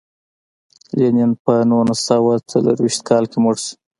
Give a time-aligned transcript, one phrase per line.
[0.97, 3.73] لینین په نولس سوه څلور ویشت کال کې مړ شو.